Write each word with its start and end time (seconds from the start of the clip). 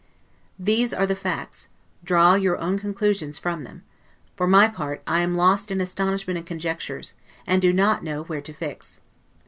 These 0.57 0.95
are 0.95 1.05
the 1.05 1.15
facts, 1.15 1.69
draw 2.03 2.33
your 2.33 2.57
own 2.57 2.79
conclusions 2.79 3.37
from 3.37 3.65
them; 3.65 3.83
for 4.35 4.47
my 4.47 4.67
part, 4.67 5.03
I 5.05 5.19
am 5.19 5.35
lost 5.35 5.69
in 5.69 5.79
astonishment 5.79 6.37
and 6.39 6.45
conjectures, 6.47 7.13
and 7.45 7.61
do 7.61 7.71
not 7.71 8.03
know 8.03 8.23
where 8.23 8.41
to 8.41 8.51
fix. 8.51 9.01